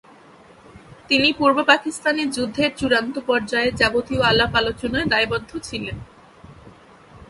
[1.07, 5.97] তিনি পূর্ব-পাকিস্তানে যুদ্ধের চূড়ান্ত পর্যায়ে যাবতীয় আলাপ-আলোচনায় দায়বদ্ধ ছিলেন।